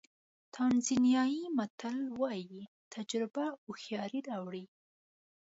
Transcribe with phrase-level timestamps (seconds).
[0.55, 2.59] تانزانیایي متل وایي
[2.93, 4.65] تجربه هوښیاري راوړي.